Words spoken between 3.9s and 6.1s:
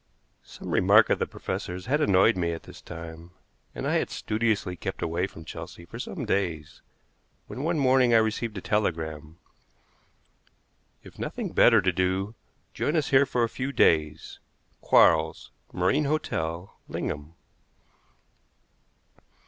had studiously kept away from Chelsea for